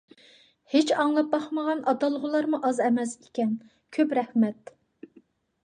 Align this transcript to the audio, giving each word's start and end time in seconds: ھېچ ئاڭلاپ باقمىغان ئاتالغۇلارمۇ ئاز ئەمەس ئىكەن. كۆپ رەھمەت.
ھېچ 0.75 0.93
ئاڭلاپ 1.03 1.29
باقمىغان 1.33 1.83
ئاتالغۇلارمۇ 1.91 2.61
ئاز 2.71 2.81
ئەمەس 2.87 3.13
ئىكەن. 3.21 3.53
كۆپ 3.99 4.19
رەھمەت. 4.23 4.73